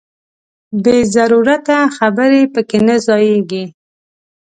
[0.83, 3.65] بې ضرورته خبرې پکې نه ځاییږي.